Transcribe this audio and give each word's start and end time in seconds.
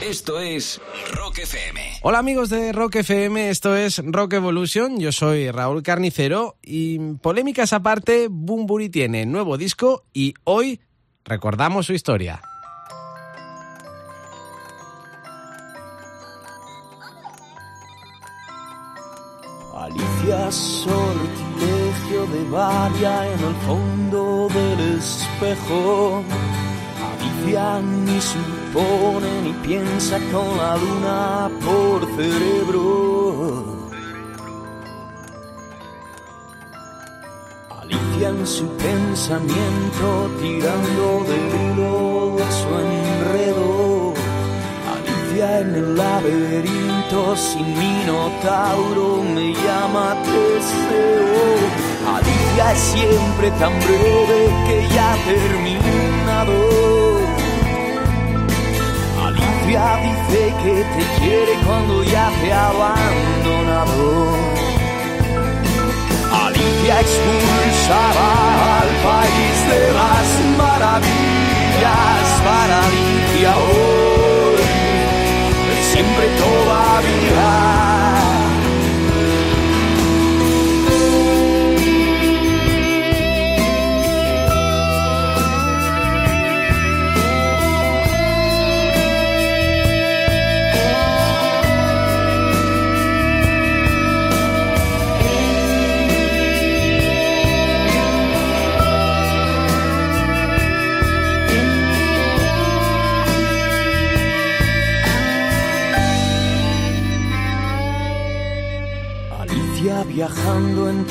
Esto 0.00 0.40
es 0.40 0.78
Rock 1.14 1.38
FM. 1.38 1.80
Hola 2.02 2.18
amigos 2.18 2.50
de 2.50 2.70
Rock 2.72 2.96
FM, 2.96 3.48
esto 3.48 3.74
es 3.74 4.02
Rock 4.04 4.34
Evolution. 4.34 5.00
Yo 5.00 5.10
soy 5.10 5.50
Raúl 5.50 5.82
Carnicero 5.82 6.56
y 6.62 6.98
polémicas 7.22 7.72
aparte, 7.72 8.28
Bumburi 8.30 8.90
tiene 8.90 9.24
nuevo 9.24 9.56
disco 9.56 10.04
y 10.12 10.34
hoy 10.44 10.80
recordamos 11.24 11.86
su 11.86 11.94
historia. 11.94 12.42
Alicia 19.74 20.52
sortilegio 20.52 22.26
de 22.26 22.50
varia 22.50 23.32
en 23.32 23.40
el 23.40 23.54
fondo 23.66 24.48
del 24.52 24.98
espejo. 24.98 26.22
Alicia 27.46 27.80
ni 27.80 28.20
supone 28.20 29.42
ni 29.42 29.52
piensa 29.62 30.18
con 30.32 30.56
la 30.56 30.76
luna 30.76 31.48
por 31.64 32.04
cerebro. 32.16 33.64
Alicia 37.70 38.28
en 38.30 38.46
su 38.46 38.66
pensamiento 38.76 40.30
tirando 40.40 41.24
del 41.28 41.46
hilo 41.62 42.36
de 42.36 42.46
su 42.58 42.68
enredo. 42.90 44.14
Alicia 44.92 45.60
en 45.60 45.74
el 45.76 45.96
laberinto 45.96 47.36
sin 47.36 47.78
minotauro 47.78 49.22
me 49.22 49.52
llama 49.52 50.16
Teseo. 50.24 51.46
Alicia 52.16 52.72
es 52.72 52.78
siempre 52.80 53.50
tan 53.52 53.72
breve 53.78 54.40
que 54.66 54.88
ya 54.92 55.16
terminado. 55.24 57.05
Alicia 59.76 59.96
dice 60.02 60.54
que 60.62 60.74
te 60.74 61.20
quiere 61.20 61.52
cuando 61.66 62.02
ya 62.04 62.30
te 62.40 62.52
ha 62.52 62.68
abandonado. 62.68 64.06
Alicia 66.46 67.00
expulsaba 67.00 68.80
al 68.80 68.88
país 68.88 69.56
de 69.70 69.92
las 69.92 70.26
maravillas 70.56 72.24
para 72.44 72.76
Alicia 72.86 73.56
hoy 73.56 74.62
siempre 75.92 76.26
todavía. 76.38 78.05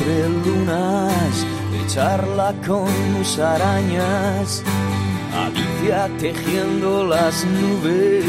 Entre 0.06 0.30
lunas, 0.30 1.46
de 1.72 1.88
charla 1.88 2.54
con 2.66 2.90
musarañas. 3.14 4.64
Alicia 5.34 6.10
tejiendo 6.20 7.06
las 7.08 7.44
nubes 7.46 8.26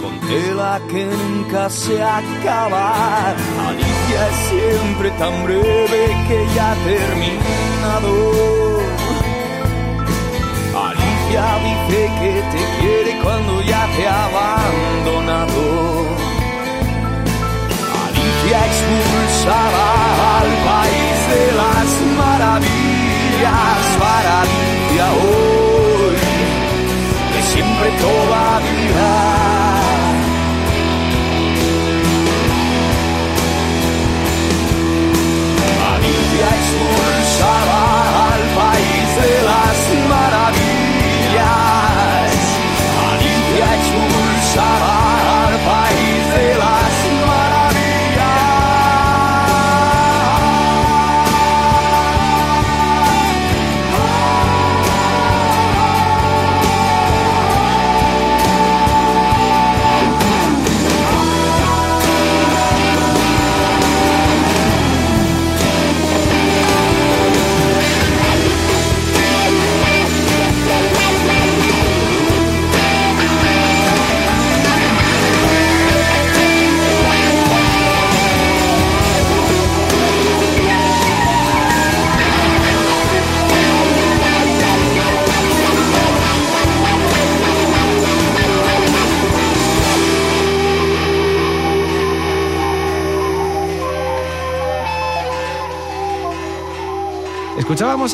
con 0.00 0.18
tela 0.28 0.80
que 0.90 1.06
nunca 1.06 1.70
se 1.70 2.02
acaba. 2.02 3.34
Alicia 3.68 4.28
es 4.30 4.36
siempre 4.50 5.10
tan 5.12 5.44
breve 5.44 6.16
que 6.28 6.46
ya 6.54 6.72
ha 6.72 6.74
terminado. 6.84 8.12
Alicia 10.86 11.44
dice 11.64 12.10
que 12.20 12.32
te 12.52 12.62
quiere 12.80 13.22
cuando 13.22 13.62
ya 13.62 13.88
te 13.96 14.06
ha 14.06 14.24
abandonado. 14.26 15.64
Alicia 18.04 18.66
expulsaba 18.66 20.38
al 20.38 20.48
país 20.68 21.05
de 21.28 21.52
las 21.52 21.88
maravillas 22.16 23.80
para 23.98 24.40
Alicia 24.42 25.06
hoy, 25.12 26.16
que 27.32 27.42
siempre 27.42 27.88
todavía. 28.06 29.12
Alicia 35.94 36.48
expulsaba 36.60 37.25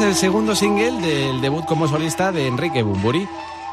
El 0.00 0.14
segundo 0.14 0.56
single 0.56 1.02
del 1.02 1.42
debut 1.42 1.66
como 1.66 1.86
solista 1.86 2.32
de 2.32 2.46
Enrique 2.46 2.82
Bumburi. 2.82 3.28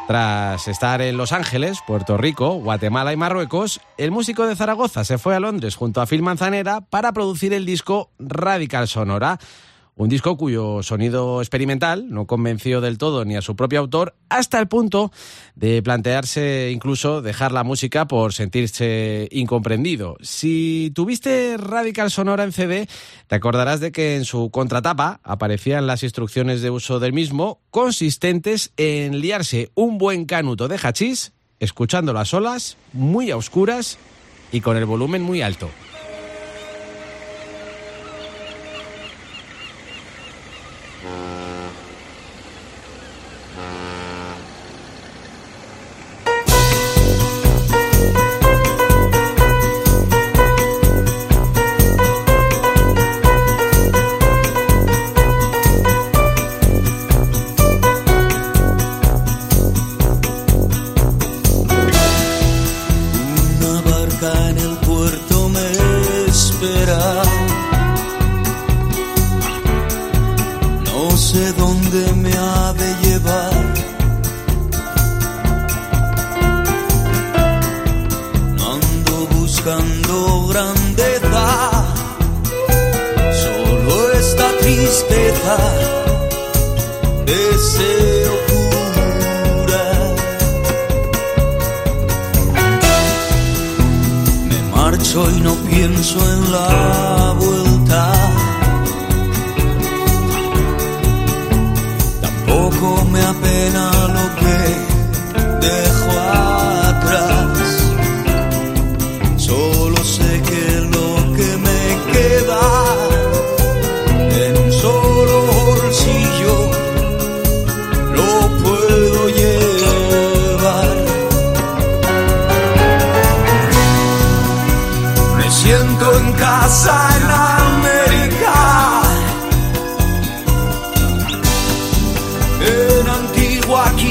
Tras 0.06 0.68
estar 0.68 1.02
en 1.02 1.16
Los 1.16 1.32
Ángeles, 1.32 1.80
Puerto 1.88 2.18
Rico, 2.18 2.56
Guatemala 2.56 3.14
y 3.14 3.16
Marruecos, 3.16 3.80
el 3.98 4.12
músico 4.12 4.46
de 4.46 4.58
Zaragoza 4.58 5.06
se 5.06 5.18
fue 5.18 5.34
a 5.34 5.40
Londres 5.40 5.78
junto 5.78 6.02
a 6.02 6.06
Phil 6.06 6.22
Manzanera 6.22 6.82
para 6.82 7.14
producir 7.14 7.54
el 7.54 7.66
disco 7.66 8.12
Radical 8.20 8.90
Sonora. 8.90 9.40
Un 10.00 10.08
disco 10.08 10.38
cuyo 10.38 10.82
sonido 10.82 11.42
experimental 11.42 12.10
no 12.10 12.26
convenció 12.26 12.80
del 12.80 12.98
todo 12.98 13.26
ni 13.26 13.36
a 13.36 13.42
su 13.42 13.58
propio 13.58 13.82
autor, 13.82 14.16
hasta 14.30 14.58
el 14.58 14.70
punto 14.70 15.12
de 15.56 15.84
plantearse 15.84 16.72
incluso 16.74 17.22
dejar 17.22 17.52
la 17.52 17.66
música 17.66 18.08
por 18.08 18.32
sentirse 18.32 19.28
incomprendido. 19.30 20.16
Si 20.22 20.94
tuviste 20.96 21.58
Radical 21.58 22.12
Sonora 22.12 22.46
en 22.46 22.54
CD, 22.54 22.88
te 23.28 23.36
acordarás 23.36 23.82
de 23.82 23.92
que 23.92 24.16
en 24.16 24.24
su 24.24 24.52
contratapa 24.52 25.20
aparecían 25.22 25.86
las 25.86 26.04
instrucciones 26.04 26.62
de 26.62 26.70
uso 26.70 27.02
del 27.02 27.12
mismo, 27.12 27.60
consistentes 27.70 28.72
en 28.78 29.20
liarse 29.20 29.70
un 29.76 29.98
buen 29.98 30.24
canuto 30.24 30.70
de 30.70 30.80
hachís, 30.82 31.34
escuchando 31.60 32.14
las 32.14 32.34
olas 32.34 32.78
muy 32.94 33.32
a 33.32 33.36
oscuras 33.36 33.98
y 34.54 34.62
con 34.62 34.78
el 34.78 34.86
volumen 34.86 35.22
muy 35.22 35.42
alto. 35.42 35.70
Uh... 43.62 43.99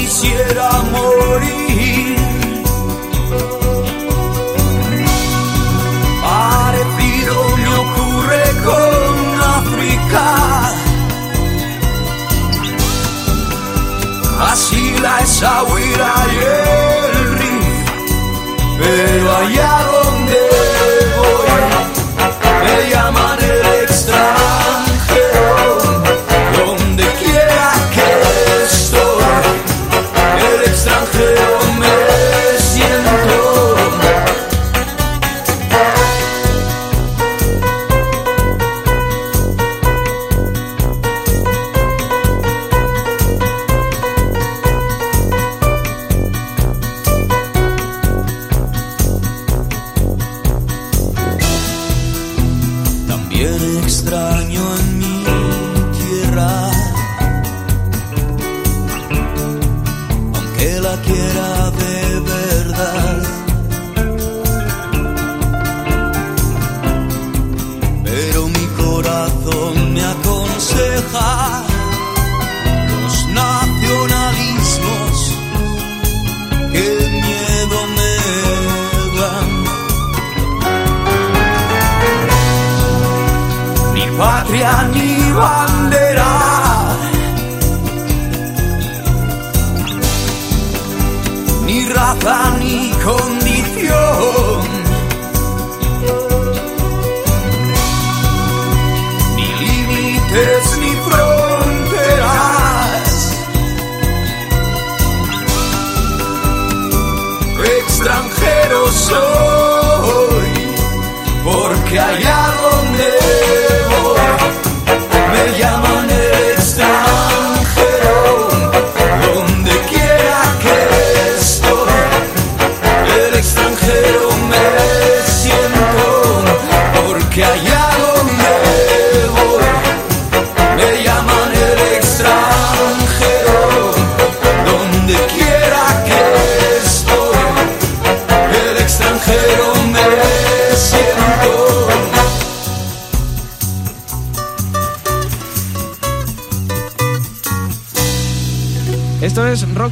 quisiera 0.09 0.69
morir. 0.91 2.15
Parecido 6.23 7.57
me 7.57 7.67
ocurre 7.85 8.43
con 8.65 9.41
África. 9.59 10.25
Así 14.51 14.97
la 14.99 15.19
exagüera 15.19 16.13
y 16.33 16.37
el 16.37 17.37
río, 17.37 17.69
pero 18.79 19.37
allá 19.37 19.98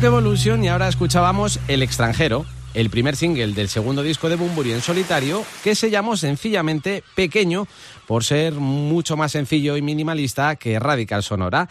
Evolution 0.08 0.64
y 0.64 0.70
ahora 0.70 0.88
escuchábamos 0.88 1.60
El 1.68 1.84
extranjero, 1.84 2.46
el 2.74 2.90
primer 2.90 3.18
single 3.18 3.54
del 3.54 3.68
segundo 3.68 4.04
disco 4.04 4.30
de 4.30 4.38
Bumburi 4.38 4.72
en 4.72 4.82
solitario, 4.82 5.44
que 5.66 5.76
se 5.76 5.90
llamó 5.90 6.16
sencillamente 6.16 7.04
Pequeño, 7.14 7.68
por 8.08 8.24
ser 8.24 8.54
mucho 8.54 9.18
más 9.18 9.34
sencillo 9.34 9.76
y 9.76 9.82
minimalista 9.82 10.56
que 10.56 10.80
Radical 10.80 11.24
Sonora. 11.24 11.68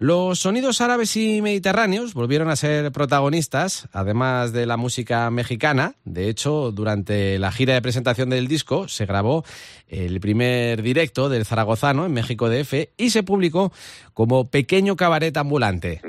Los 0.00 0.38
sonidos 0.38 0.80
árabes 0.80 1.16
y 1.16 1.42
mediterráneos 1.42 2.14
volvieron 2.14 2.50
a 2.50 2.56
ser 2.56 2.92
protagonistas, 2.92 3.88
además 3.92 4.52
de 4.52 4.64
la 4.64 4.76
música 4.76 5.28
mexicana. 5.30 5.94
De 6.04 6.28
hecho, 6.28 6.70
durante 6.70 7.36
la 7.40 7.50
gira 7.50 7.74
de 7.74 7.82
presentación 7.82 8.30
del 8.30 8.46
disco 8.46 8.86
se 8.86 9.06
grabó 9.06 9.44
el 9.88 10.20
primer 10.20 10.82
directo 10.82 11.28
del 11.28 11.44
Zaragozano 11.44 12.06
en 12.06 12.12
México 12.12 12.48
DF 12.48 12.90
y 12.96 13.10
se 13.10 13.24
publicó 13.24 13.72
como 14.14 14.50
Pequeño 14.50 14.94
Cabaret 14.94 15.36
Ambulante. 15.36 16.00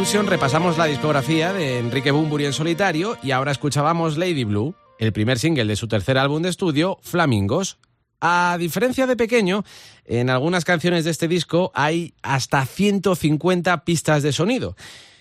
Repasamos 0.00 0.78
la 0.78 0.86
discografía 0.86 1.52
de 1.52 1.78
Enrique 1.78 2.10
Bunbury 2.10 2.46
en 2.46 2.54
solitario 2.54 3.18
y 3.22 3.32
ahora 3.32 3.52
escuchábamos 3.52 4.16
Lady 4.16 4.44
Blue, 4.44 4.74
el 4.98 5.12
primer 5.12 5.38
single 5.38 5.66
de 5.66 5.76
su 5.76 5.88
tercer 5.88 6.16
álbum 6.16 6.40
de 6.40 6.48
estudio, 6.48 6.98
Flamingos. 7.02 7.76
A 8.18 8.56
diferencia 8.58 9.06
de 9.06 9.14
Pequeño, 9.14 9.62
en 10.06 10.30
algunas 10.30 10.64
canciones 10.64 11.04
de 11.04 11.10
este 11.10 11.28
disco 11.28 11.70
hay 11.74 12.14
hasta 12.22 12.64
150 12.64 13.84
pistas 13.84 14.22
de 14.22 14.32
sonido. 14.32 14.74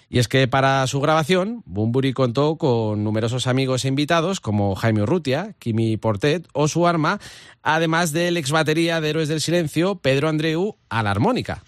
Y 0.07 0.19
es 0.19 0.29
que 0.29 0.47
para 0.47 0.87
su 0.87 1.01
grabación, 1.01 1.61
Bunbury 1.65 2.13
contó 2.13 2.55
con 2.55 3.03
numerosos 3.03 3.47
amigos 3.47 3.83
e 3.83 3.89
invitados 3.89 4.39
como 4.39 4.75
Jaime 4.75 5.03
Urrutia, 5.03 5.55
Kimi 5.59 5.97
Portet 5.97 6.47
o 6.53 6.69
su 6.69 6.87
arma, 6.87 7.19
además 7.63 8.13
del 8.13 8.37
ex 8.37 8.51
batería 8.51 9.01
de 9.01 9.09
Héroes 9.09 9.27
del 9.27 9.41
Silencio, 9.41 9.95
Pedro 9.95 10.29
Andreu, 10.29 10.77
a 10.87 11.03
la 11.03 11.11
armónica. 11.11 11.63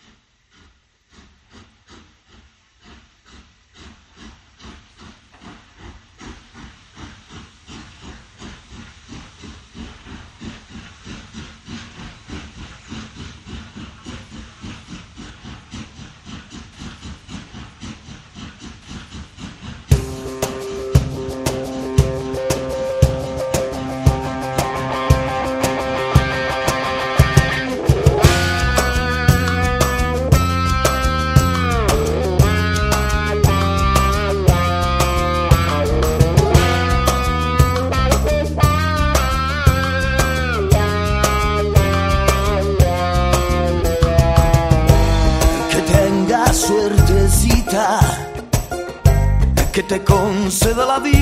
Te 50.51 50.58
conceda 50.58 50.86
la 50.86 51.00
vida 51.00 51.20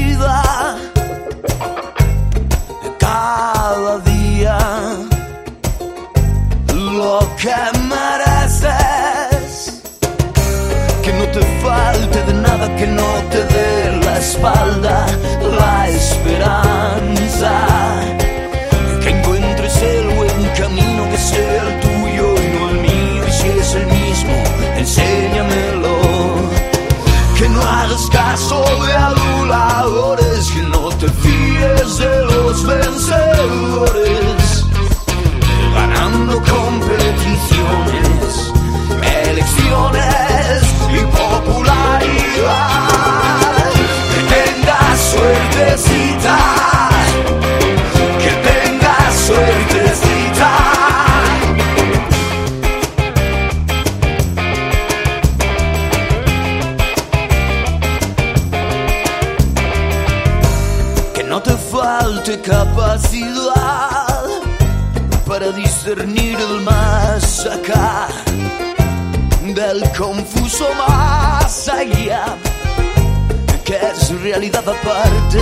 realidad 74.32 74.64
aparte. 74.68 75.40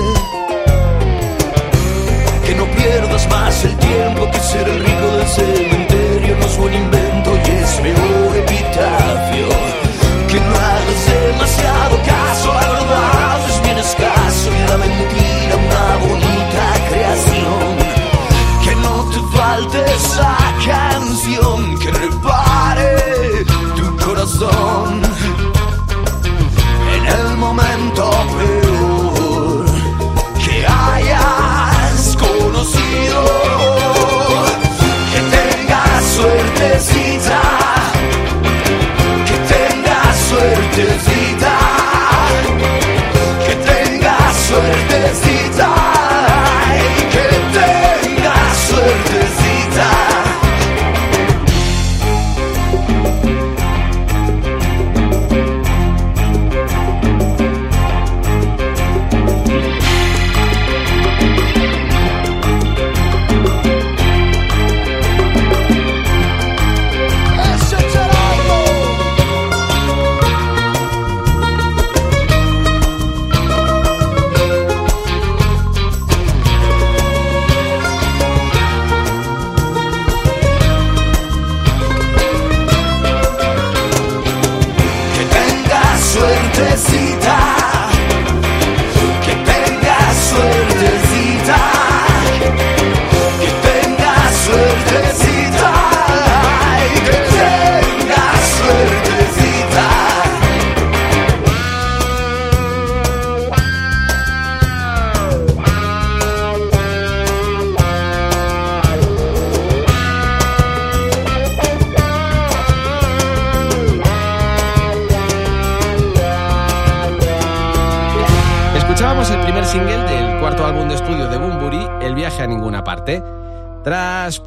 Que 2.46 2.56
no 2.56 2.66
pierdas 2.72 3.28
más 3.30 3.66
el 3.66 3.76
tiempo 3.78 4.32
que 4.32 4.40
ser 4.40 4.70
el 4.70 4.80
rico 4.80 5.08
del 5.18 5.28
cementerio 5.28 5.67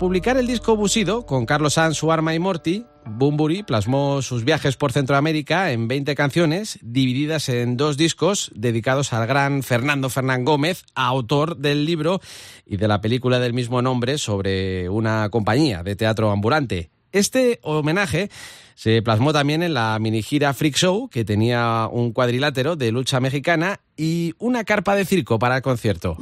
publicar 0.00 0.38
el 0.38 0.46
disco 0.46 0.76
Busido 0.76 1.26
con 1.26 1.44
Carlos 1.44 1.74
Sanz, 1.74 1.98
su 1.98 2.10
arma 2.10 2.34
y 2.34 2.38
Morty, 2.38 2.86
Bumburi 3.04 3.62
plasmó 3.62 4.22
sus 4.22 4.44
viajes 4.44 4.74
por 4.76 4.92
Centroamérica 4.92 5.72
en 5.72 5.88
20 5.88 6.14
canciones 6.14 6.78
divididas 6.80 7.50
en 7.50 7.76
dos 7.76 7.98
discos 7.98 8.50
dedicados 8.54 9.12
al 9.12 9.26
gran 9.26 9.62
Fernando 9.62 10.08
Fernán 10.08 10.46
Gómez, 10.46 10.86
autor 10.94 11.58
del 11.58 11.84
libro 11.84 12.22
y 12.64 12.78
de 12.78 12.88
la 12.88 13.02
película 13.02 13.40
del 13.40 13.52
mismo 13.52 13.82
nombre 13.82 14.16
sobre 14.16 14.88
una 14.88 15.28
compañía 15.28 15.82
de 15.82 15.96
teatro 15.96 16.30
ambulante. 16.30 16.88
Este 17.12 17.58
homenaje 17.62 18.30
se 18.76 19.02
plasmó 19.02 19.34
también 19.34 19.62
en 19.62 19.74
la 19.74 19.98
mini 20.00 20.22
gira 20.22 20.54
Freak 20.54 20.76
Show, 20.76 21.10
que 21.10 21.26
tenía 21.26 21.86
un 21.92 22.14
cuadrilátero 22.14 22.74
de 22.74 22.90
lucha 22.90 23.20
mexicana 23.20 23.80
y 23.98 24.32
una 24.38 24.64
carpa 24.64 24.94
de 24.94 25.04
circo 25.04 25.38
para 25.38 25.56
el 25.56 25.62
concierto. 25.62 26.16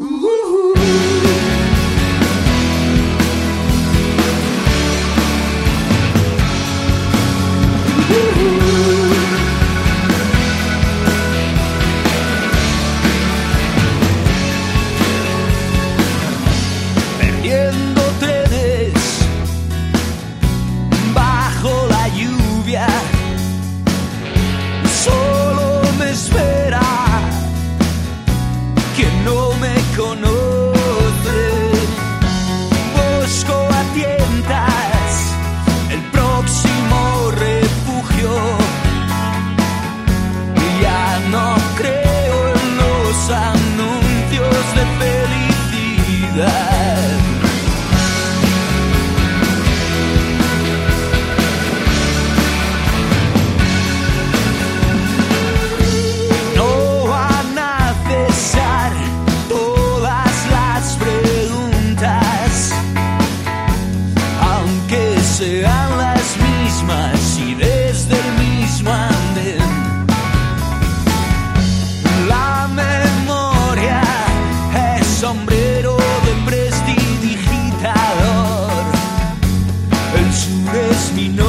es 80.98 81.12
me 81.12 81.28
nombre. 81.28 81.47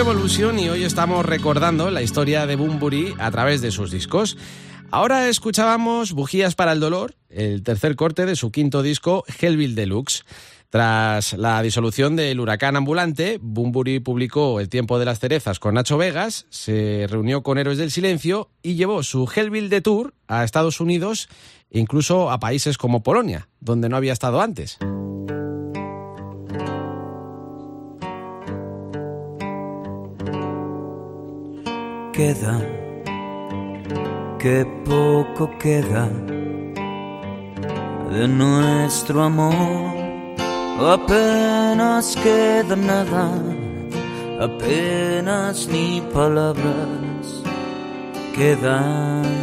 Evolution 0.00 0.58
y 0.58 0.70
hoy 0.70 0.84
estamos 0.84 1.26
recordando 1.26 1.90
la 1.90 2.00
historia 2.00 2.46
de 2.46 2.56
Bumburi 2.56 3.14
a 3.18 3.30
través 3.30 3.60
de 3.60 3.70
sus 3.70 3.90
discos. 3.90 4.38
Ahora 4.90 5.28
escuchábamos 5.28 6.12
Bujías 6.12 6.54
para 6.54 6.72
el 6.72 6.80
Dolor, 6.80 7.16
el 7.28 7.62
tercer 7.62 7.96
corte 7.96 8.24
de 8.24 8.34
su 8.34 8.50
quinto 8.50 8.82
disco 8.82 9.24
Hellville 9.40 9.74
Deluxe. 9.74 10.24
Tras 10.70 11.34
la 11.34 11.60
disolución 11.60 12.16
del 12.16 12.40
huracán 12.40 12.76
ambulante, 12.76 13.38
Bumburi 13.42 14.00
publicó 14.00 14.58
El 14.58 14.70
tiempo 14.70 14.98
de 14.98 15.04
las 15.04 15.18
cerezas 15.18 15.58
con 15.58 15.74
Nacho 15.74 15.98
Vegas, 15.98 16.46
se 16.48 17.06
reunió 17.06 17.42
con 17.42 17.58
Héroes 17.58 17.76
del 17.76 17.90
Silencio 17.90 18.48
y 18.62 18.76
llevó 18.76 19.02
su 19.02 19.30
Hellville 19.30 19.68
de 19.68 19.82
Tour 19.82 20.14
a 20.28 20.44
Estados 20.44 20.80
Unidos 20.80 21.28
e 21.70 21.78
incluso 21.78 22.30
a 22.30 22.40
países 22.40 22.78
como 22.78 23.02
Polonia, 23.02 23.48
donde 23.60 23.90
no 23.90 23.98
había 23.98 24.14
estado 24.14 24.40
antes. 24.40 24.78
Queda, 32.20 32.60
que 34.38 34.66
poco 34.84 35.48
queda 35.58 36.06
de 38.12 38.28
nuestro 38.28 39.22
amor. 39.22 39.94
Apenas 40.96 42.14
queda 42.16 42.76
nada, 42.76 43.32
apenas 44.38 45.66
ni 45.68 46.02
palabras 46.12 47.42
quedan. 48.34 49.39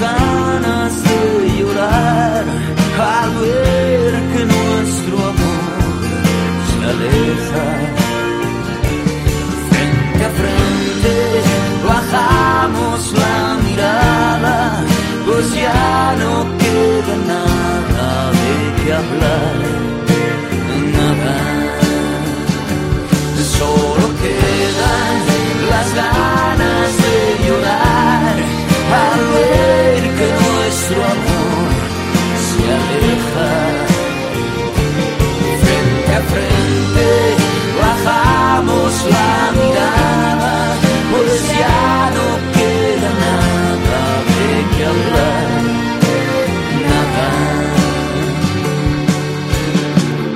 Ganas 0.00 1.02
de 1.02 1.58
llorar 1.58 2.44
al 2.98 3.30
ver 3.40 4.12
que 4.32 4.44
nuestro 4.44 5.16
amor 5.32 6.00
se 6.68 6.78
aleja. 6.92 7.66
Frente 9.70 10.24
a 10.24 10.30
frente 10.40 11.14
bajamos 11.86 13.12
la 13.22 13.58
mirada, 13.64 14.84
pues 15.26 15.54
ya 15.54 16.14
no 16.22 16.32
queda 16.58 17.14
nada 17.34 18.30
de 18.40 18.82
qué 18.84 18.92
hablar, 18.92 19.56
Frente 35.62 36.12
a 36.14 36.20
frente 36.32 37.08
bajamos 37.80 38.92
la 39.14 39.32
mirada, 39.58 40.54
pues 41.10 41.32
ya 41.58 42.10
no 42.16 42.26
queda 42.56 43.10
nada 43.24 44.02
de 44.30 44.50
qué 44.72 44.82
hablar. 44.92 45.50
Nada. 46.90 47.28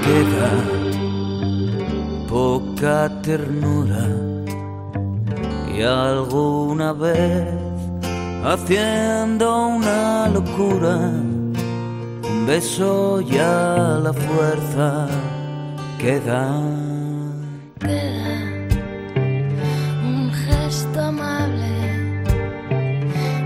Queda 0.07 0.53
poca 2.29 2.97
ternura 3.23 4.05
y 5.75 5.83
alguna 5.83 6.93
vez 6.93 7.49
haciendo 8.45 9.47
una 9.67 10.29
locura 10.29 10.99
beso 12.51 13.21
y 13.21 13.39
a 13.39 14.01
la 14.03 14.13
fuerza 14.13 15.07
que 16.01 16.19
da. 16.29 16.49
Queda 17.79 18.33
un 20.11 20.33
gesto 20.45 20.99
amable 21.13 21.75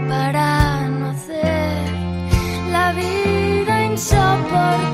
para 0.08 0.88
no 0.88 1.06
hacer 1.10 1.84
la 2.74 2.86
vida 2.92 3.74
insoportable. 3.92 4.93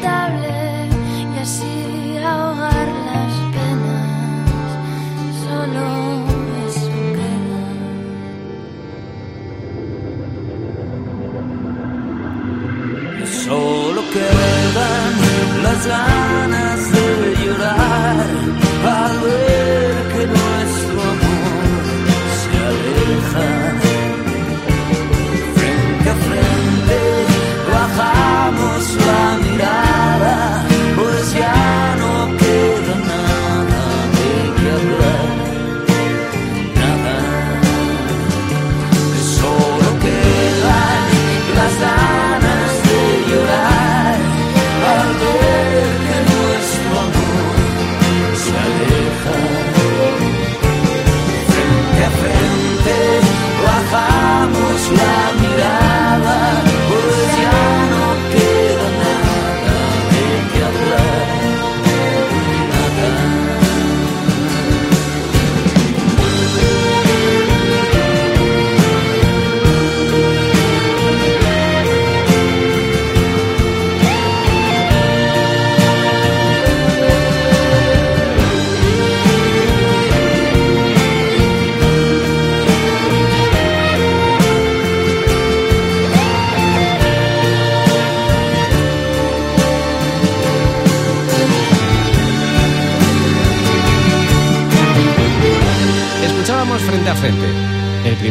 las 15.62 15.86
ganas 15.86 16.92
de 16.92 17.44
llorar. 17.44 18.69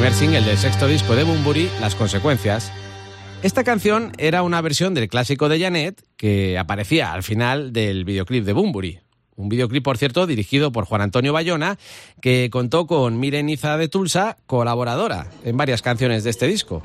primer 0.09 0.27
single 0.27 0.41
del 0.41 0.57
sexto 0.57 0.87
disco 0.87 1.15
de 1.15 1.23
Bumburi, 1.23 1.69
Las 1.79 1.93
Consecuencias. 1.93 2.71
Esta 3.43 3.63
canción 3.63 4.11
era 4.17 4.41
una 4.41 4.59
versión 4.59 4.95
del 4.95 5.07
clásico 5.07 5.49
de 5.49 5.59
Janet 5.59 6.01
que 6.17 6.57
aparecía 6.57 7.13
al 7.13 7.21
final 7.21 7.73
del 7.73 8.05
videoclip 8.05 8.43
de 8.43 8.53
Bumburi. 8.53 8.99
Un 9.35 9.49
videoclip, 9.49 9.83
por 9.83 9.99
cierto, 9.99 10.25
dirigido 10.25 10.71
por 10.71 10.85
Juan 10.85 11.01
Antonio 11.01 11.31
Bayona, 11.31 11.77
que 12.21 12.49
contó 12.51 12.87
con 12.87 13.19
Miren 13.19 13.49
Iza 13.49 13.77
de 13.77 13.87
Tulsa, 13.87 14.37
colaboradora 14.47 15.27
en 15.45 15.57
varias 15.57 15.83
canciones 15.83 16.23
de 16.23 16.31
este 16.31 16.47
disco. 16.47 16.81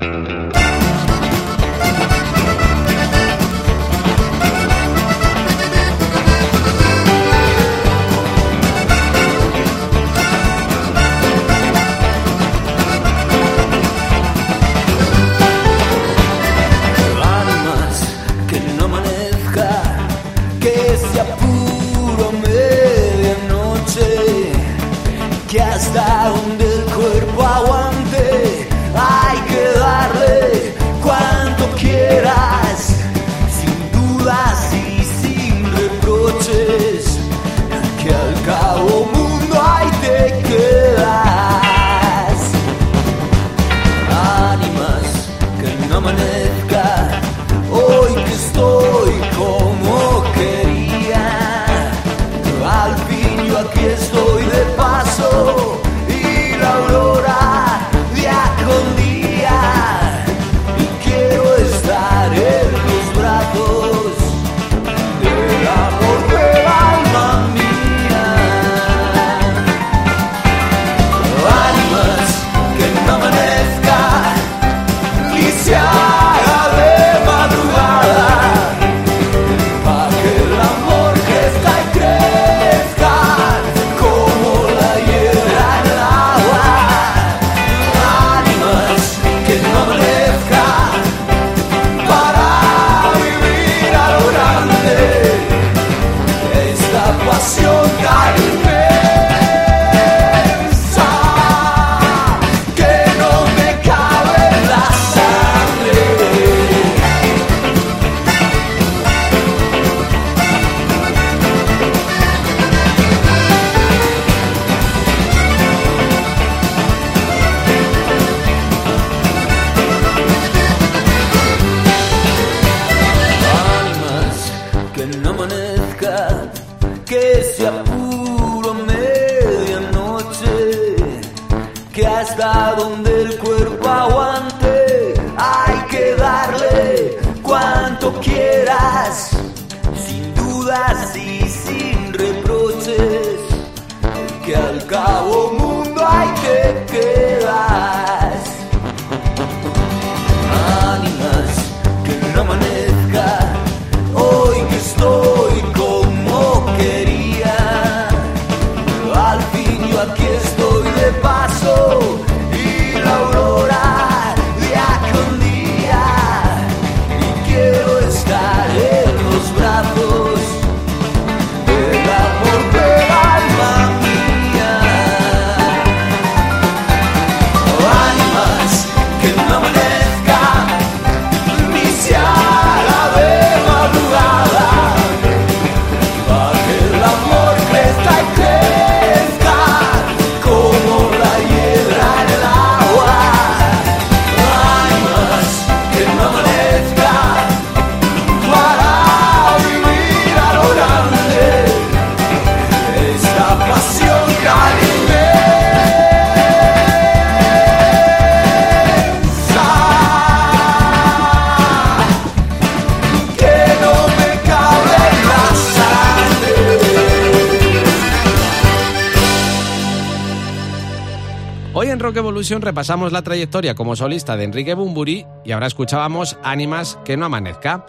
Repasamos 222.47 223.11
la 223.11 223.23
trayectoria 223.23 223.73
como 223.73 223.95
solista 223.95 224.37
de 224.37 224.43
Enrique 224.43 224.75
Bumburi 224.75 225.25
y 225.43 225.51
ahora 225.51 225.65
escuchábamos 225.65 226.37
Ánimas 226.43 226.99
que 227.03 227.17
no 227.17 227.25
amanezca. 227.25 227.87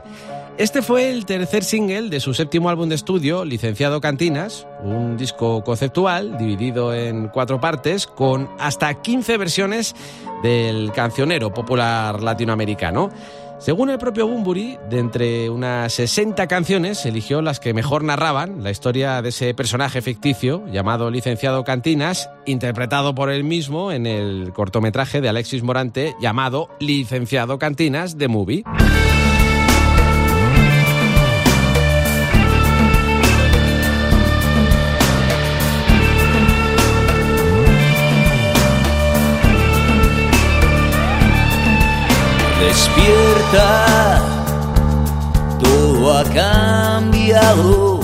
Este 0.56 0.80
fue 0.80 1.10
el 1.10 1.26
tercer 1.26 1.62
single 1.62 2.08
de 2.08 2.20
su 2.20 2.32
séptimo 2.32 2.70
álbum 2.70 2.88
de 2.88 2.94
estudio, 2.94 3.44
Licenciado 3.44 4.00
Cantinas, 4.00 4.66
un 4.82 5.18
disco 5.18 5.62
conceptual 5.62 6.38
dividido 6.38 6.94
en 6.94 7.28
cuatro 7.28 7.60
partes 7.60 8.06
con 8.06 8.48
hasta 8.58 8.94
15 8.94 9.36
versiones 9.36 9.94
del 10.42 10.90
cancionero 10.92 11.52
popular 11.52 12.22
latinoamericano. 12.22 13.10
Según 13.58 13.90
el 13.90 13.98
propio 13.98 14.28
Bumburi, 14.28 14.78
de 14.90 14.98
entre 14.98 15.50
unas 15.50 15.92
60 15.94 16.46
canciones, 16.46 17.04
eligió 17.06 17.40
las 17.40 17.58
que 17.58 17.72
mejor 17.72 18.04
narraban 18.04 18.62
la 18.62 18.70
historia 18.70 19.22
de 19.22 19.30
ese 19.30 19.54
personaje 19.54 20.02
ficticio 20.02 20.64
llamado 20.70 21.10
Licenciado 21.10 21.64
Cantinas, 21.64 22.30
interpretado 22.44 23.14
por 23.14 23.30
él 23.30 23.44
mismo 23.44 23.92
en 23.92 24.06
el 24.06 24.52
cortometraje 24.52 25.20
de 25.20 25.30
Alexis 25.30 25.62
Morante 25.62 26.14
llamado 26.20 26.68
Licenciado 26.80 27.58
Cantinas 27.58 28.18
de 28.18 28.28
Movie. 28.28 28.64
Despierta, 42.60 43.35
todo 45.58 46.18
ha 46.18 46.24
cambiado, 46.24 48.00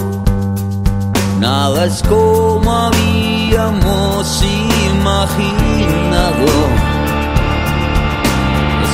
nada 1.39 1.85
es 1.85 2.03
como 2.03 2.71
habíamos 2.73 4.43
imaginado. 4.91 6.47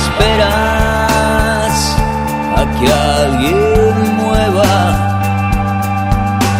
Esperas 0.01 1.75
a 2.57 2.61
que 2.79 2.87
alguien 2.93 3.95
mueva, 4.17 4.73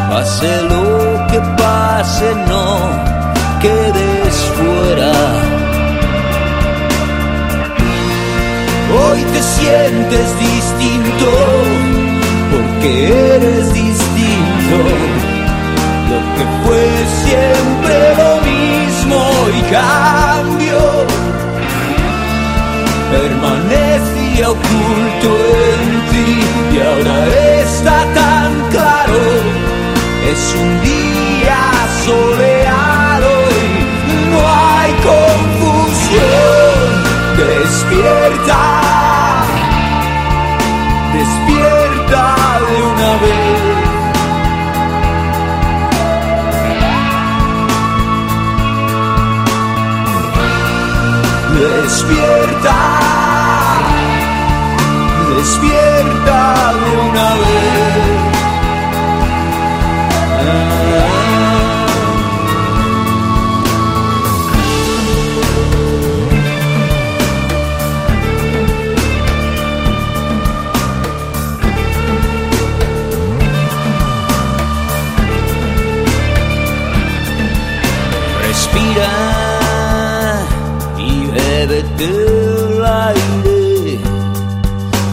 pase 0.09 0.51
lo 0.63 1.27
que 1.27 1.39
pase, 1.61 2.27
no 2.47 2.67
quedes 3.61 4.35
fuera. 4.55 5.48
Hoy 9.11 9.23
te 9.23 9.41
sientes 9.41 10.39
distinto 10.39 11.29
porque 12.51 13.07
eres 13.35 13.73
distinto. 13.73 14.77
Lo 16.09 16.19
que 16.35 16.45
fue 16.63 16.85
siempre 17.25 17.95
lo 18.21 18.33
mismo 18.51 19.19
y 19.57 19.61
cambio. 19.71 20.79
Permanecía 23.11 24.49
oculto 24.51 25.29
en 25.73 25.85
ti 26.11 26.31
y 26.75 26.79
ahora 26.79 27.27
está 27.63 27.97
tan 28.13 28.69
claro. 28.69 29.21
Es 30.31 30.55
un 30.61 30.81
día 30.81 31.59
soleado 32.05 32.58
Despierta, 52.09 52.79
despierta 55.37 56.73
de 56.73 56.91
una 57.07 57.29
vez. 57.35 58.29
Respira 78.47 79.48
bébete 81.69 82.05
el 82.05 82.85
aire. 82.85 83.99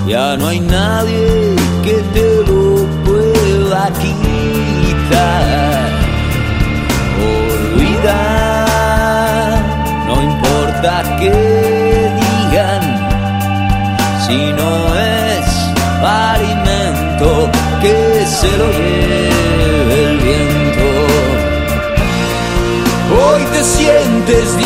Ya 0.06 0.36
no 0.36 0.48
hay 0.48 0.60
nadie 0.60 1.56
que 1.84 1.96
te 2.14 2.28
lo 2.48 2.86
pueda 3.04 3.90
quitar. 4.02 5.44
Olvida, 7.74 8.22
no 10.06 10.14
importa 10.30 10.92
que 11.20 11.34
digan, 12.22 12.82
si 14.26 14.38
no 14.60 14.72
es 14.94 15.46
alimento 16.02 17.28
que 17.82 17.98
se 18.40 18.50
lo 18.58 18.68
lleve 18.70 19.96
el 20.04 20.18
viento. 20.18 20.88
Hoy 23.18 23.42
te 23.52 23.62
sientes 23.64 24.56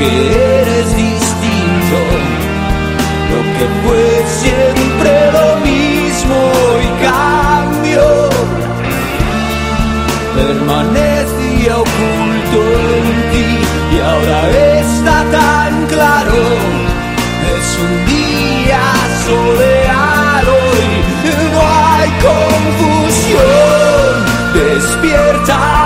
porque 0.00 0.60
eres 0.60 0.96
distinto. 0.96 1.98
Lo 3.30 3.40
que 3.56 3.66
fue 3.82 4.04
siempre 4.40 5.10
lo 5.32 5.48
mismo 5.60 6.38
y 6.82 6.88
cambio. 7.04 8.06
Permanecía 10.34 11.72
oculto 11.76 12.58
en 12.96 13.08
ti 13.30 13.50
y 13.92 14.00
ahora 14.00 14.40
está 14.80 15.16
tan 15.30 15.72
claro. 15.86 16.42
Es 17.56 17.68
un 17.84 17.94
día 18.06 18.84
soleado 19.26 20.54
y 20.78 21.32
no 21.52 21.60
hay 21.60 22.10
confusión. 22.90 23.50
Despierta 24.54 25.79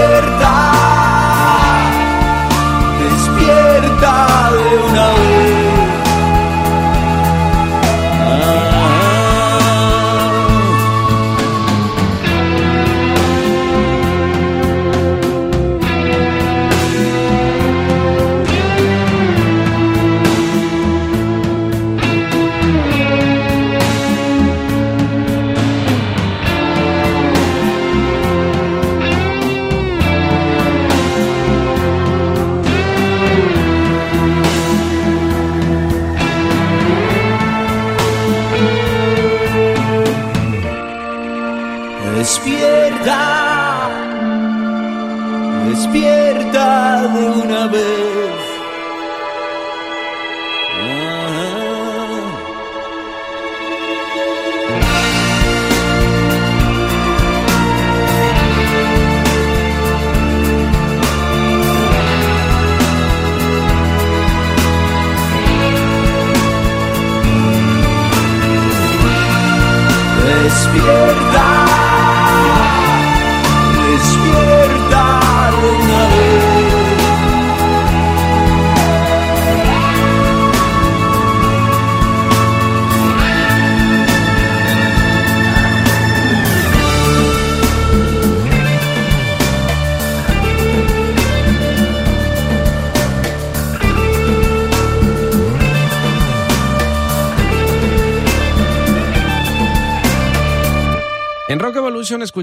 verdade. 0.00 0.69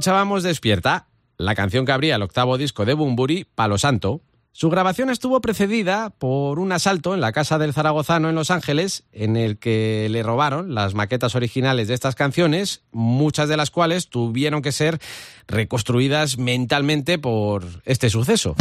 Despierta, 0.07 1.07
la 1.37 1.53
canción 1.53 1.85
que 1.85 1.91
abría 1.91 2.15
el 2.15 2.21
octavo 2.21 2.57
disco 2.57 2.85
de 2.85 2.93
Bumburi, 2.93 3.43
Palo 3.43 3.77
Santo. 3.77 4.21
Su 4.53 4.69
grabación 4.69 5.09
estuvo 5.09 5.41
precedida 5.41 6.11
por 6.11 6.59
un 6.59 6.71
asalto 6.71 7.13
en 7.13 7.19
la 7.19 7.33
casa 7.33 7.57
del 7.57 7.73
zaragozano 7.73 8.29
en 8.29 8.35
Los 8.35 8.49
Ángeles, 8.49 9.03
en 9.11 9.35
el 9.35 9.57
que 9.57 10.07
le 10.09 10.23
robaron 10.23 10.73
las 10.73 10.93
maquetas 10.93 11.35
originales 11.35 11.89
de 11.89 11.93
estas 11.93 12.15
canciones, 12.15 12.83
muchas 12.93 13.49
de 13.49 13.57
las 13.57 13.69
cuales 13.69 14.07
tuvieron 14.07 14.61
que 14.61 14.71
ser 14.71 14.97
reconstruidas 15.45 16.37
mentalmente 16.37 17.19
por 17.19 17.65
este 17.83 18.09
suceso. 18.09 18.55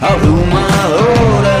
Abrumadora. 0.00 1.58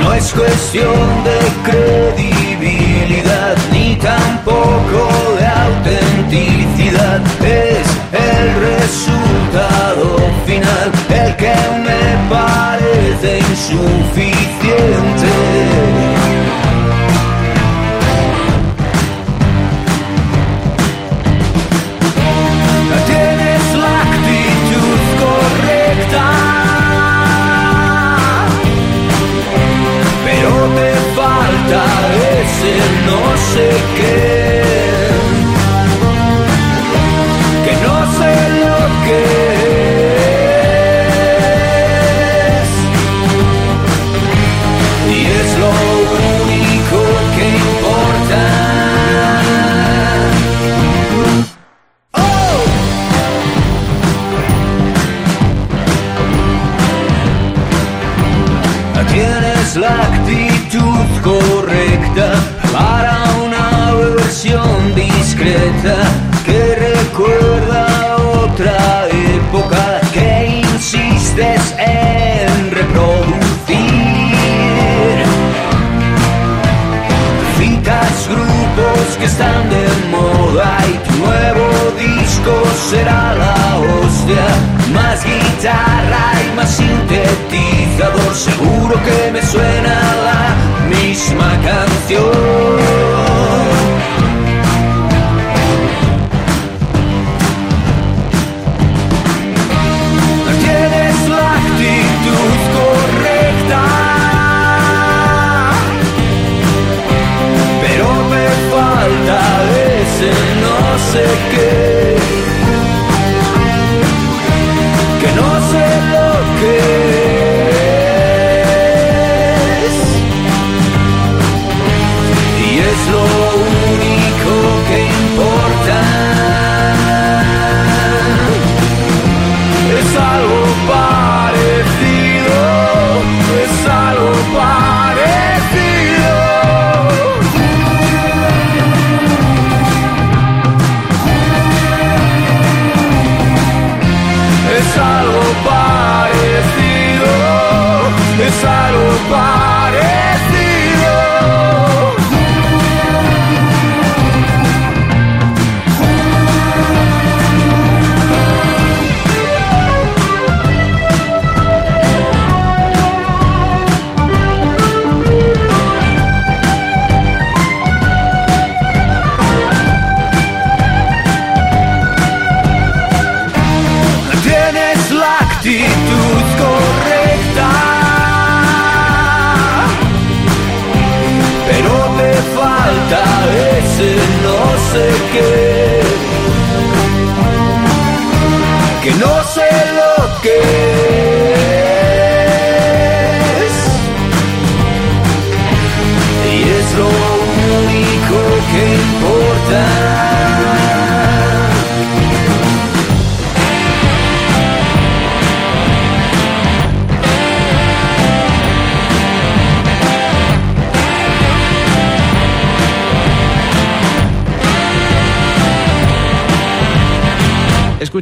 No 0.00 0.14
es 0.14 0.32
cuestión 0.32 1.24
de 1.24 1.38
credibilidad 1.68 3.56
ni 3.72 3.96
tampoco 3.96 5.00
de 5.38 5.46
autenticidad, 5.46 7.20
es 7.40 7.86
el 8.12 8.54
resultado 8.70 10.06
final 10.46 10.90
el 11.08 11.36
que 11.36 11.54
me 11.86 12.04
parece 12.28 13.30
insuficiente. 13.38 16.11
Sé 33.54 33.68
qué. 33.96 34.41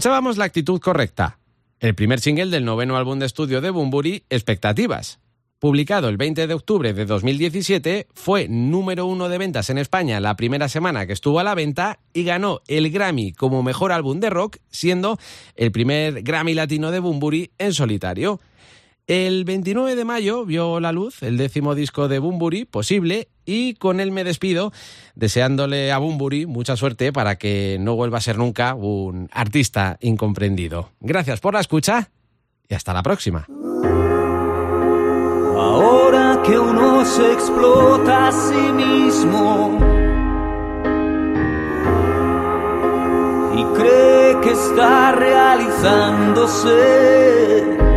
Escuchábamos 0.00 0.38
La 0.38 0.46
actitud 0.46 0.80
correcta, 0.80 1.38
el 1.78 1.94
primer 1.94 2.20
single 2.20 2.46
del 2.46 2.64
noveno 2.64 2.96
álbum 2.96 3.18
de 3.18 3.26
estudio 3.26 3.60
de 3.60 3.68
Bumburi, 3.68 4.24
Expectativas. 4.30 5.20
Publicado 5.58 6.08
el 6.08 6.16
20 6.16 6.46
de 6.46 6.54
octubre 6.54 6.94
de 6.94 7.04
2017, 7.04 8.08
fue 8.14 8.48
número 8.48 9.04
uno 9.04 9.28
de 9.28 9.36
ventas 9.36 9.68
en 9.68 9.76
España 9.76 10.18
la 10.18 10.36
primera 10.36 10.70
semana 10.70 11.06
que 11.06 11.12
estuvo 11.12 11.38
a 11.38 11.44
la 11.44 11.54
venta 11.54 11.98
y 12.14 12.24
ganó 12.24 12.62
el 12.66 12.90
Grammy 12.90 13.34
como 13.34 13.62
mejor 13.62 13.92
álbum 13.92 14.20
de 14.20 14.30
rock, 14.30 14.56
siendo 14.70 15.18
el 15.54 15.70
primer 15.70 16.22
Grammy 16.22 16.54
latino 16.54 16.90
de 16.92 17.00
Bumburi 17.00 17.50
en 17.58 17.74
solitario. 17.74 18.40
El 19.10 19.44
29 19.44 19.96
de 19.96 20.04
mayo 20.04 20.46
vio 20.46 20.78
la 20.78 20.92
luz 20.92 21.24
el 21.24 21.36
décimo 21.36 21.74
disco 21.74 22.06
de 22.06 22.20
Bumburi, 22.20 22.64
Posible, 22.64 23.26
y 23.44 23.74
con 23.74 23.98
él 23.98 24.12
me 24.12 24.22
despido, 24.22 24.72
deseándole 25.16 25.90
a 25.90 25.98
Bumburi 25.98 26.46
mucha 26.46 26.76
suerte 26.76 27.12
para 27.12 27.36
que 27.36 27.78
no 27.80 27.96
vuelva 27.96 28.18
a 28.18 28.20
ser 28.20 28.38
nunca 28.38 28.76
un 28.76 29.28
artista 29.32 29.98
incomprendido. 30.00 30.90
Gracias 31.00 31.40
por 31.40 31.54
la 31.54 31.60
escucha 31.60 32.08
y 32.68 32.74
hasta 32.74 32.94
la 32.94 33.02
próxima. 33.02 33.48
Ahora 35.58 36.40
que 36.46 36.56
uno 36.56 37.04
se 37.04 37.32
explota 37.32 38.28
a 38.28 38.32
sí 38.32 38.72
mismo 38.72 39.76
y 43.56 43.64
cree 43.76 44.40
que 44.40 44.52
está 44.52 45.10
realizándose 45.10 47.89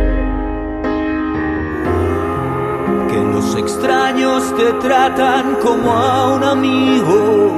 Los 3.22 3.54
extraños 3.54 4.52
te 4.56 4.72
tratan 4.74 5.56
como 5.62 5.92
a 5.92 6.34
un 6.34 6.42
amigo. 6.42 7.52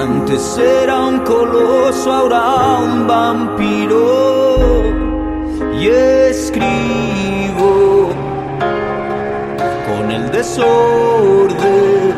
Antes 0.00 0.58
era 0.58 1.00
un 1.00 1.20
coloso, 1.20 2.12
ahora 2.12 2.78
un 2.82 3.06
vampiro. 3.06 4.82
Y 5.80 5.88
escribo 5.88 6.60
con 9.86 10.10
el 10.10 10.30
desorden 10.30 12.14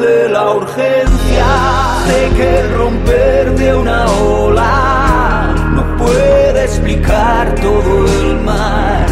de 0.00 0.28
la 0.28 0.54
urgencia 0.54 1.46
de 2.08 2.30
que 2.36 2.62
romper 2.76 3.54
de 3.54 3.74
una 3.74 4.06
ola 4.06 5.54
no 5.74 5.96
puede 5.96 6.43
explicar 6.64 7.54
todo 7.56 8.06
el 8.06 8.40
mar. 8.40 9.06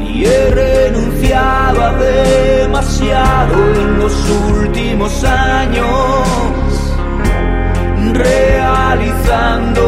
Y 0.00 0.24
he 0.24 0.50
renunciado 0.50 1.98
demasiado 1.98 3.54
en 3.74 3.98
los 3.98 4.30
últimos 4.30 5.24
años 5.24 6.42
realizando 8.12 9.82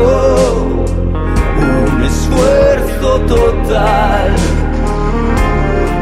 un 1.59 2.03
esfuerzo 2.05 3.21
total 3.21 4.35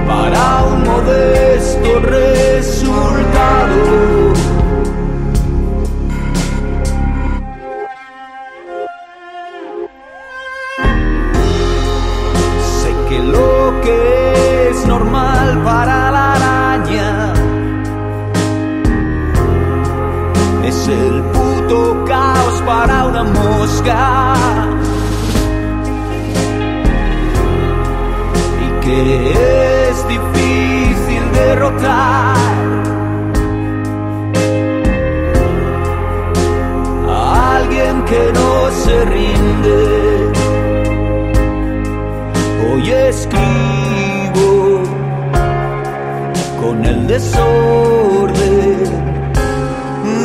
para 0.07 0.65
un 0.65 0.85
modesto 0.85 2.01
resultado 2.01 3.33
para 22.67 23.05
una 23.07 23.25
mosca. 23.25 24.35
Y 28.65 28.85
que 28.85 29.89
es 29.89 30.09
difícil 30.09 31.33
derrotar. 31.33 32.37
A 37.09 37.57
alguien 37.57 38.03
que 38.05 38.33
no 38.33 38.71
se 38.85 39.05
rinde 39.05 40.33
hoy 42.65 42.91
escribo 42.91 44.83
con 46.61 46.85
el 46.85 47.07
desorden 47.07 48.85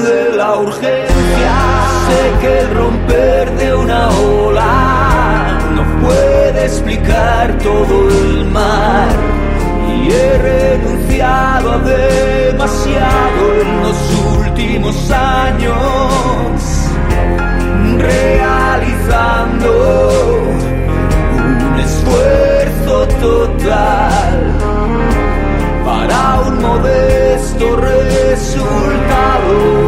de 0.04 0.38
la 0.38 0.56
urgencia. 0.60 1.67
Sé 2.08 2.22
que 2.42 2.52
el 2.60 2.68
romper 2.76 3.46
de 3.58 3.76
una 3.76 4.10
ola 4.10 5.60
no 5.76 5.84
puede 6.06 6.66
explicar 6.66 7.58
todo 7.58 8.10
el 8.10 8.46
mar. 8.46 9.08
Y 9.94 10.12
he 10.12 10.38
renunciado 10.38 11.72
a 11.74 11.80
demasiado 11.80 13.44
en 13.62 13.82
los 13.84 13.98
últimos 14.38 15.12
años, 15.12 15.76
realizando 17.98 19.70
esfuerzo 21.80 23.08
total 23.20 24.54
para 25.86 26.40
un 26.48 26.62
modesto 26.62 27.76
resultado. 27.76 29.87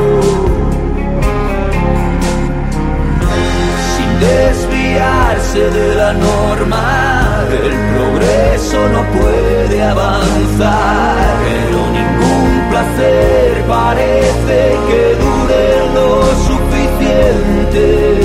Desviarse 5.39 5.69
de 5.71 5.95
la 5.95 6.13
norma, 6.13 7.45
el 7.51 7.73
progreso 7.95 8.89
no 8.89 9.03
puede 9.11 9.83
avanzar, 9.83 11.37
pero 11.45 11.79
ningún 11.91 12.69
placer 12.69 13.63
parece 13.67 14.77
que 14.87 15.15
dure 15.23 15.93
lo 15.93 16.25
suficiente 16.47 18.19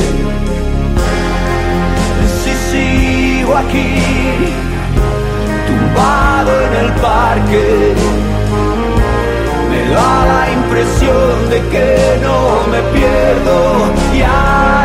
aquí, 3.57 3.95
tumbado 5.69 6.51
en 6.67 6.85
el 6.85 6.93
parque. 6.95 7.95
Me 9.71 9.89
da 9.95 10.27
la 10.27 10.53
impresión 10.53 11.51
de 11.51 11.61
que 11.71 12.19
no 12.23 12.67
me 12.73 12.81
pierdo 12.93 13.59
ya 14.19 14.84